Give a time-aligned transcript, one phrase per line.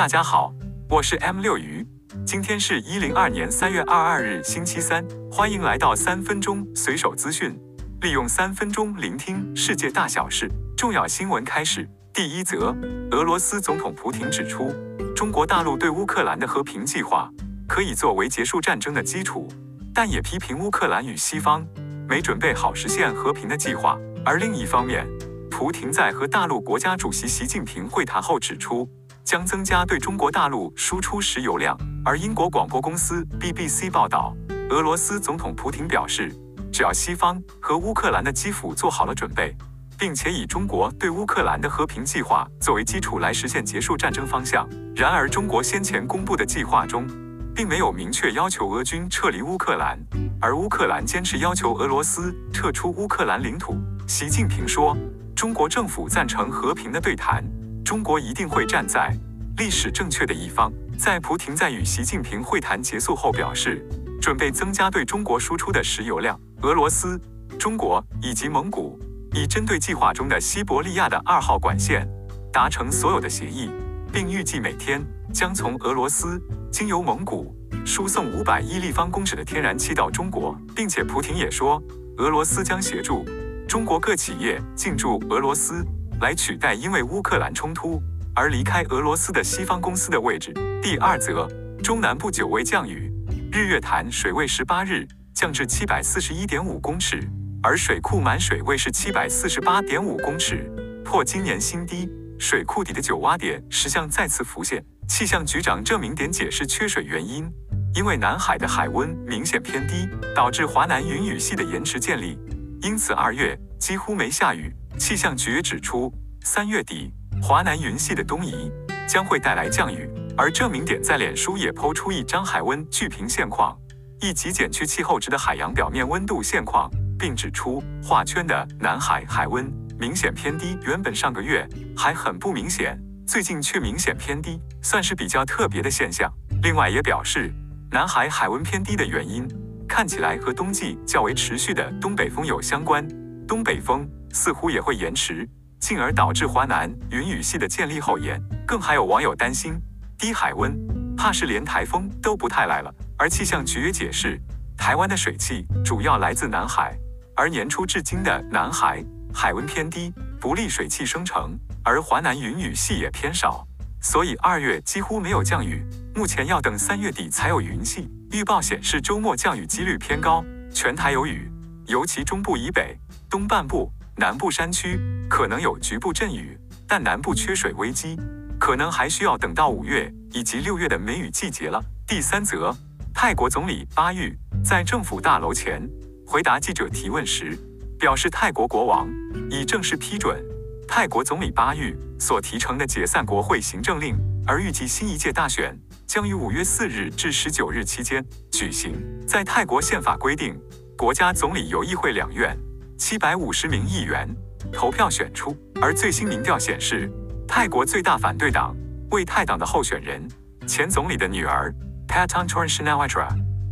[0.00, 0.50] 大家好，
[0.88, 1.86] 我是 M 六鱼，
[2.24, 7.54] 今天是一零二年三月二二日星期三，欢迎来到三分钟随手资讯，
[8.00, 10.50] 利用三分钟聆听世界大小事。
[10.74, 12.74] 重要新闻开始，第一则，
[13.10, 14.72] 俄罗斯总统普廷指出，
[15.14, 17.28] 中国大陆对乌克兰的和平计划
[17.68, 19.46] 可以作为结束战争的基础，
[19.92, 21.62] 但也批评乌克兰与西方
[22.08, 23.98] 没准备好实现和平的计划。
[24.24, 25.06] 而另一方面，
[25.50, 28.88] 普廷在和大陆国家主席习近平会谈后指出，
[29.24, 31.76] 将增加对中国大陆输出石油量。
[32.04, 34.34] 而英国广播公司 BBC 报道，
[34.70, 36.34] 俄罗斯总统普廷表示，
[36.72, 39.54] 只要西方和乌克兰的基辅做好了准备，
[39.98, 44.68] 并且以中国对乌克兰的和平计划作为基础来实现结束战争方向。
[44.96, 47.06] 然而，中国先前公布的计划中，
[47.54, 49.98] 并没有明确要求俄军撤离乌克兰，
[50.40, 53.76] 而乌克兰坚持要求俄罗斯撤出乌克兰领土。
[54.06, 54.96] 习近平说。
[55.36, 57.42] 中国政府赞成和平的对谈，
[57.90, 59.12] 中国一定会站在
[59.56, 60.72] 历史正确的一方。
[60.96, 63.84] 在普廷在与习近平会谈结束后表示，
[64.22, 66.40] 准备增加对中国输出的石油量。
[66.62, 67.20] 俄罗斯、
[67.58, 68.96] 中国以及蒙古
[69.34, 72.08] 已针对计划中的西伯利亚的二号管线
[72.52, 73.68] 达成所有的协议，
[74.12, 77.52] 并预计每天将从俄罗斯经由蒙古
[77.84, 81.82] 输送五百亿立方公尺的天然气到中国，并且普廷也说，
[82.18, 83.26] 俄罗斯将协助。
[83.66, 85.84] 中国各企业进驻俄罗斯，
[86.20, 88.00] 来取代因为乌克兰冲突
[88.34, 90.52] 而离开俄罗斯的西方公司的位置。
[90.82, 91.48] 第二则，
[91.82, 93.10] 中南部久未降雨，
[93.50, 97.20] 日月潭水位十八日降至七百四十一点五公尺，
[97.62, 100.70] 而水库满水位是七百四十八点五公尺，
[101.04, 102.08] 破今年新低。
[102.38, 104.82] 水库底的九洼点石像再次浮现。
[105.08, 107.50] 气象局长郑明典解释缺水原因，
[107.94, 112.38] 因为南海的海温明显偏低，导致华南云雨系的延迟建立。
[112.80, 114.72] 因此，二月几乎没下雨。
[114.98, 116.12] 气象局指出，
[116.44, 118.70] 三月底华南云系的东移
[119.08, 120.08] 将会带来降雨。
[120.36, 123.76] 而郑明典在脸书也抛出一张海温巨平现况，
[124.20, 131.66] 以及减去气候值的海洋表面温度现况，并指出画圈的南海海温明显偏低，原本上个月
[131.96, 136.32] 还很不明显，最近却明显偏低，算是比较特别的现象。
[136.62, 137.52] 另外也表示，
[137.90, 139.48] 南海海温偏低的原因。
[139.88, 143.04] 看起来和冬季较为持续的东北风有相关，
[143.50, 145.44] 东北风似乎也会延迟，
[145.80, 148.40] 进而导致华南云雨系的建立后延。
[148.64, 149.74] 更还有网友担心
[150.16, 150.72] 低海温，
[151.16, 152.94] 怕是连台风都不太来了。
[153.18, 154.40] 而气象局也解释，
[154.76, 156.96] 台湾的水汽主要来自南海，
[157.34, 163.66] 而年初至今的南海海温偏低，不利水汽生成，而华南云雨系也偏少，
[164.00, 165.84] 所以二月几乎没有降雨，
[166.14, 168.08] 目前要等三月底才有云系。
[168.30, 171.50] 预报显示，周末降雨几率偏高，全台有雨，
[171.88, 172.96] 尤其中部以北、
[173.30, 174.98] 东半部、南部山区
[175.28, 176.58] 可能有局部阵雨，
[176.88, 178.18] 但南部缺水危机
[178.58, 181.80] 可能还需要等到五月以及六月的梅雨季节了。
[182.08, 182.76] 第三则，
[183.14, 185.80] 泰国总理巴育在政府大楼前
[186.26, 187.56] 回答记者提问时，
[188.00, 189.08] 表示泰国国王
[189.48, 190.44] 已正式批准
[190.88, 195.78] 泰国总理巴育所提成的解散国会行政令，而预计新一届大选。
[196.04, 198.92] 将于五月四日至十九日期间举行。
[199.24, 200.60] 在泰国宪法规定，
[200.98, 202.58] 国家总理由议会两院
[203.00, 204.28] 七百五十名议员
[204.70, 205.56] 投票选出。
[205.80, 207.10] 而最新民调显示，
[207.48, 208.76] 泰国最大反对党
[209.10, 210.22] 为泰党的候选人
[210.66, 211.74] 前总理的女儿
[212.06, 213.28] Pattanaran Shinawatra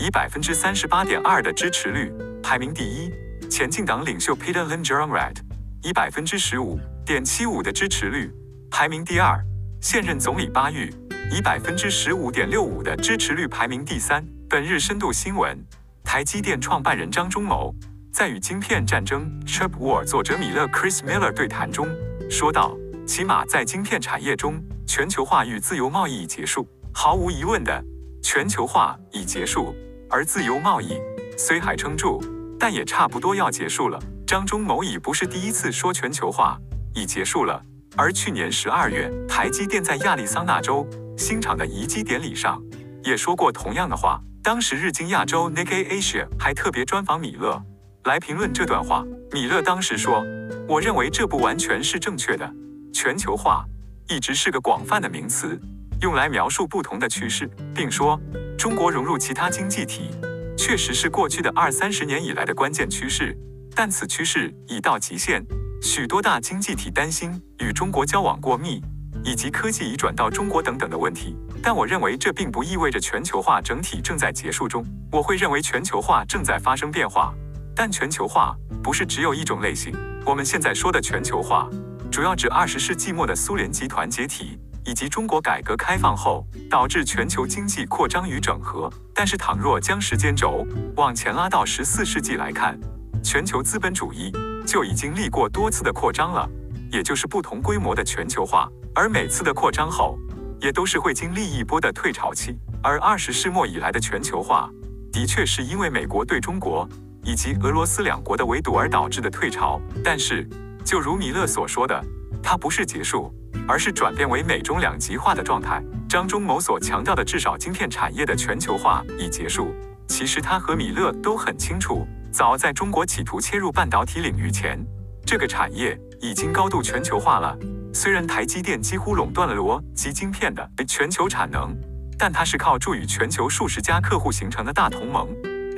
[0.00, 2.12] 以百分之三十八点二的支持率
[2.42, 3.12] 排名第一。
[3.48, 5.36] 前进党领袖 Peter Limjaroenrat
[5.84, 8.28] 以百分之十五点七五的支持率
[8.72, 9.40] 排名第二。
[9.80, 10.92] 现任总理巴育。
[11.30, 14.22] 以百分之十五点六五的支持率排名第三。
[14.50, 15.56] 本日深度新闻：
[16.04, 17.74] 台积电创办人张忠谋
[18.12, 21.88] 在与《晶片战争》Chip War 作者米勒 Chris Miller 对谈中
[22.30, 22.76] 说道
[23.08, 26.68] ：“起码在晶片产业中，全球化与自由贸易已结束。
[26.92, 27.82] 毫无疑问的，
[28.22, 29.74] 全球化已结束，
[30.10, 31.00] 而自由贸易
[31.38, 32.22] 虽还撑住，
[32.60, 36.58] 但也差不多要结束了。”张忠谋已不是第一次说全球化
[36.94, 37.62] 已结束了，
[37.96, 40.86] 而去年十二月，台积电在亚利桑那州。
[41.16, 42.62] 新厂的移机典礼上，
[43.04, 44.20] 也说过同样的话。
[44.42, 47.62] 当时日经亚洲 Nikkei Asia 还特别专访米勒
[48.04, 49.04] 来评论这段话。
[49.32, 50.24] 米勒当时说
[50.68, 52.50] ：“我认为这不完全是正确的。
[52.92, 53.64] 全球化
[54.08, 55.58] 一直是个广泛的名词，
[56.00, 58.20] 用来描述不同的趋势，并说
[58.58, 60.10] 中国融入其他经济体
[60.56, 63.36] 确实是过去的二三十年以来的关键趋势，
[63.74, 65.42] 但此趋势已到极限。
[65.80, 68.82] 许多大经济体担心与中国交往过密。”
[69.24, 74.84] 以及科技已转到中国等等的问题，但我认为这并不意味着全球化整体正在结束中。
[75.12, 77.32] 我会认为全球化正在发生变化，
[77.74, 79.94] 但全球化不是只有一种类型。
[80.24, 81.68] 我们现在说的全球化，
[82.10, 88.92] 主要指二十世纪末的苏联集团解体以及中国改革开放后导致全球经济扩张与整合。
[89.14, 90.66] 但是，倘若将时间轴
[90.96, 92.78] 往前拉到十四世纪来看，
[93.22, 94.32] 全球资本主义
[94.66, 96.48] 就已经历过多次的扩张了，
[96.90, 98.68] 也就是不同规模的全球化。
[98.94, 100.18] 而每次的扩张后，
[100.60, 102.58] 也都是会经历一波的退潮期。
[102.82, 104.68] 而二十世纪末以来的全球化，
[105.12, 106.88] 的确是因为美国对中国
[107.24, 109.80] 以及俄罗斯两国的围堵而导致的退潮。
[110.04, 110.48] 但是，
[110.84, 112.04] 就如米勒所说的，
[112.42, 113.32] 它不是结束。
[113.68, 115.80] 而是转变为美中两极化的状态。
[116.08, 119.72] 张忠谋所强调的至少晶片产业的全球化已结束，
[120.08, 124.84] 其实他和米勒都很清楚，早在中国企图切入半导体领域前，
[125.24, 127.56] 这个产业已经高度全球化了。
[127.94, 131.76] 虽然台积电几乎垄断了逻辑晶片的全球产能，
[132.18, 135.28] 但它是靠助与全球数十家客户形成的大同盟，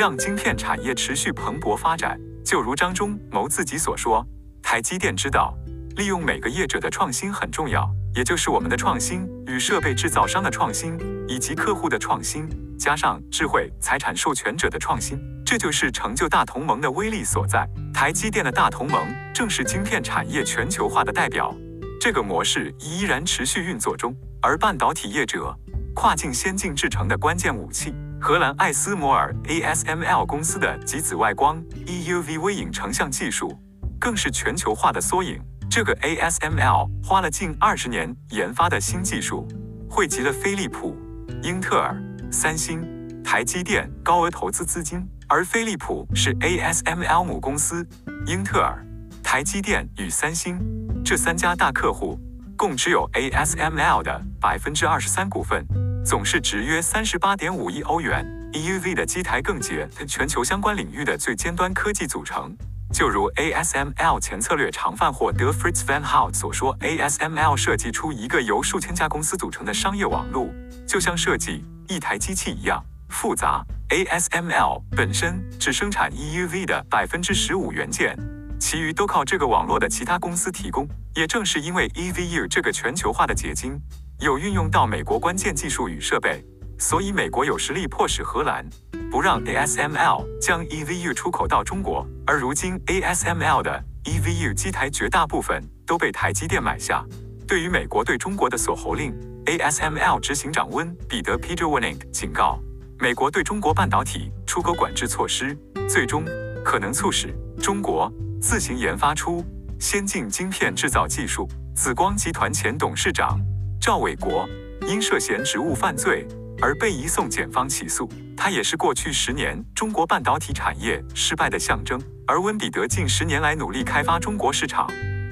[0.00, 2.18] 让晶片产业持续蓬勃发展。
[2.42, 4.26] 就如张忠谋自己所说，
[4.62, 5.54] 台积电知道。
[5.96, 10.96] 利用每个业者的创新很重要，也就是我们的创新与设备制造商的创新
[11.28, 12.48] 以及客户的创新，
[12.78, 17.68] 加上智慧财产授权者的创新，这就是成就大同盟的威力所在。
[17.92, 21.54] 台积电的大同盟正是晶片产业全球化的代表，
[22.00, 24.16] 这个模式依然持续运作中。
[24.40, 25.54] 而半导体业者
[25.94, 33.58] 跨境先进制程的关键武器，荷兰艾斯摩尔 ASML 公司的极紫外光 EUV 微影成像技术，
[33.98, 35.40] 更是全球化的缩影。
[35.70, 39.48] 这个 ASML 花了近二十年研发的新技术，
[39.88, 40.94] 汇集了飞利浦、
[41.42, 41.96] 英特尔、
[42.30, 42.86] 三星、
[43.24, 47.88] 台积电高额投资资金，而飞利浦是 ASML 母公司，
[48.26, 48.84] 英特尔、
[49.22, 50.60] 台积电与三星
[51.02, 52.18] 这三家大客户
[52.54, 55.66] 共持有 ASML 的百分之二十三股份，
[56.04, 58.24] 总市值约三十八点五亿欧元。
[58.52, 62.56] EUV 的机台更结全球相关领域的最尖端科技组成。
[62.92, 70.48] 就如 ASML 前策略常犯获得 Fritz Van Hout 所说，ASML 设计出一个由数千家公司组成的商业网络，
[70.86, 73.64] 就像设计一台机器一样复杂。
[73.90, 78.16] ASML 本身只生产 EUV 的百分之十五元件，
[78.58, 80.88] 其余都靠这个网络的其他公司提供。
[81.14, 83.80] 也正是因为 EUV 这个全球化的结晶，
[84.20, 86.44] 有运用到美国关键技术与设备。
[86.78, 88.66] 所以，美国有实力迫使荷兰
[89.10, 92.06] 不让 ASML 将 EVU 出口到中国。
[92.26, 97.04] 而如今，ASML 的 EVU 机台绝大部分都被台积电买下。
[97.46, 99.12] 对于美国对中国的锁喉令
[99.46, 102.58] ，ASML 执行长温彼得 Peter Warning 警告，
[102.98, 105.56] 美国对中国半导体出口管制措施，
[105.88, 106.24] 最终
[106.64, 109.44] 可能促使中国自行研发出
[109.78, 111.48] 先进晶片制造技术。
[111.74, 113.40] 紫光集团前董事长
[113.80, 114.46] 赵伟国
[114.86, 116.26] 因涉嫌职务犯罪。
[116.62, 118.06] 而被移送检方起诉，
[118.36, 121.98] 他也是过去十年中国半导体产业失败的象征。
[122.26, 124.86] 而温彼得近十年来努力开发中国市场，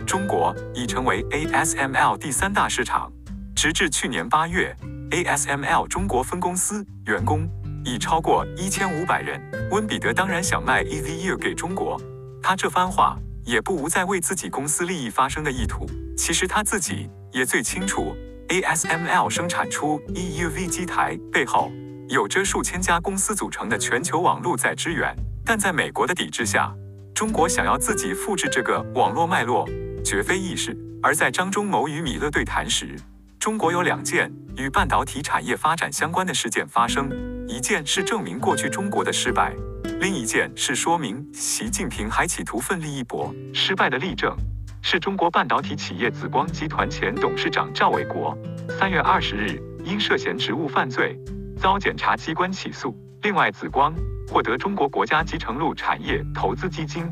[0.06, 3.12] 中国已成为 ASML 第三大市场。
[3.54, 4.74] 直至去年八月
[5.10, 7.46] ，ASML 中国分公司员工
[7.84, 9.38] 已超过一千五百人。
[9.70, 12.00] 温彼得当然想卖 EVU 给中国，
[12.42, 15.86] 他这番话也不无在为自己公司利益发生的意图。
[16.16, 18.16] 其实他自己也最清楚。
[18.48, 21.70] ASML 生产出 EUV 机台背后
[22.08, 25.14] 有着数千家公司组成的全球网络在支援，
[25.44, 26.74] 但在美国的抵制下，
[27.14, 29.68] 中国想要自己复制这个网络脉络
[30.02, 30.74] 绝非易事。
[31.02, 32.96] 而在张忠谋与米勒对谈时，
[33.38, 37.10] 中国有两件与半导体产业发展相关的事件发生，
[37.46, 39.54] 一件是证明过去中国的失败，
[40.00, 43.34] 另一件是说明习近平还企图奋力一搏。
[43.52, 44.36] 失败的例证。
[44.80, 48.36] 是中国半导体企业紫光集团前董事长赵伟国，
[48.78, 51.18] 三月二十日因涉嫌职务犯罪
[51.60, 52.96] 遭检察机关起诉。
[53.22, 53.92] 另外，紫光
[54.28, 57.04] 获得中国国家集成路产业投资基金，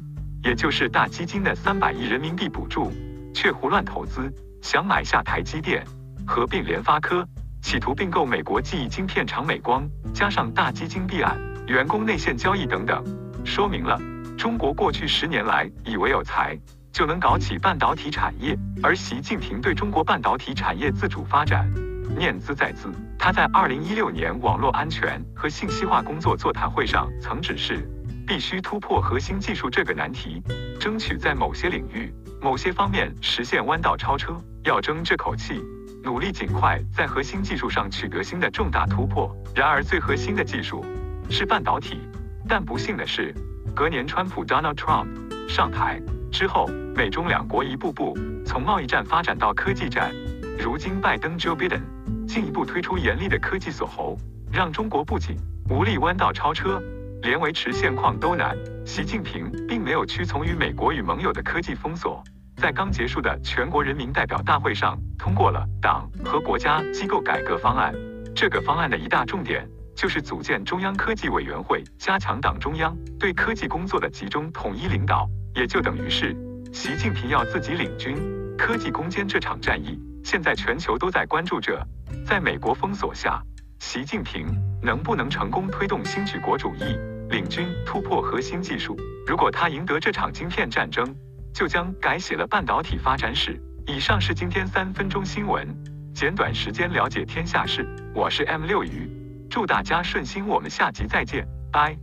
[0.44, 2.92] 也就是大基金的三百亿人民币补助，
[3.34, 5.84] 却胡乱投资，想买下台积电，
[6.24, 7.26] 合并联发科，
[7.60, 11.36] 企图并购美国记忆晶片厂美光，加上大基金弊案、
[11.66, 13.04] 员工内线交易等等，
[13.44, 14.00] 说明了
[14.38, 16.58] 中国过去十年来以为有财。
[16.92, 21.70] 就能搞起半导体产业，而习近平对中国半导体产业自主发展
[22.16, 22.90] 念兹在兹。
[23.18, 27.86] 他在二零一六年网络安全和信息化工作座谈会上曾指示，
[28.26, 30.42] 必须突破核心技术这个难题，
[30.80, 34.34] 争取在某些领域、某些方面实现弯道超车。
[34.64, 35.62] 要争这口气，
[36.02, 39.30] 努力尽快在核心技术上取得新的重大突破。
[39.54, 40.82] 然而，最核心的技术
[41.30, 42.00] 是半导体。
[42.48, 43.34] 但不幸的是，
[43.74, 45.08] 隔年川普 Donald Trump
[45.48, 46.00] 上台。
[46.30, 50.12] 之后，美中两国一步步从贸易战发展到科技战。
[50.58, 51.82] 如今，拜登 Joe Biden
[52.26, 54.18] 进一步推出严厉的科技锁喉，
[54.52, 55.36] 让中国不仅
[55.70, 56.82] 无力弯道超车，
[57.22, 58.56] 连维持现况都难。
[58.84, 62.22] 习近平并没有屈从于美国与盟友的科技封锁，
[62.56, 67.94] 在刚结束的全国人民代表大会上通过了党和国家机构改革方案。
[68.34, 69.66] 这个方案的一大重点
[69.96, 76.36] 就是组建中央科技委员会，加强党中央对科技工作的集中统一领导，也就等于是
[76.70, 78.14] 习近平要自己领军
[78.58, 79.98] 科技攻坚这场战役。
[80.22, 81.82] 现在全球都在关注着，
[82.26, 83.42] 在美国封锁下，
[83.78, 84.46] 习近平
[84.82, 86.84] 能不能成功推动新举国主义，
[87.30, 88.94] 领军突破核心技术？
[89.26, 91.14] 如果他赢得这场晶片战争，
[91.54, 93.58] 就将改写了半导体发展史。
[93.86, 95.66] 以上是今天三分钟新闻，
[96.12, 97.88] 简短时间了解天下事。
[98.14, 99.08] 我是 M 六鱼，
[99.50, 101.96] 祝大家顺心，我们下集再见，拜。